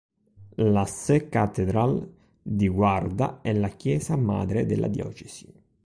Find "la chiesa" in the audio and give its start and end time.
3.53-4.15